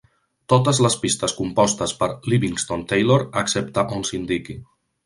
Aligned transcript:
Totes 0.53 0.79
les 0.85 0.95
pistes 1.03 1.35
compostes 1.41 1.95
per 2.01 2.09
Livingston 2.35 2.89
Taylor, 2.95 3.31
excepte 3.45 3.87
on 3.99 4.07
s'indiqui. 4.13 4.63